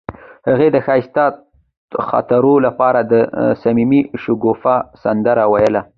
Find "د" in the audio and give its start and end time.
0.71-0.77, 3.11-3.13